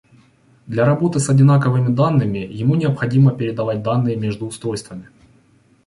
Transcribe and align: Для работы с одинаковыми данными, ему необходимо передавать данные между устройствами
Для 0.65 0.83
работы 0.83 1.19
с 1.19 1.29
одинаковыми 1.29 1.93
данными, 1.93 2.39
ему 2.39 2.73
необходимо 2.73 3.33
передавать 3.33 3.83
данные 3.83 4.15
между 4.15 4.47
устройствами 4.47 5.07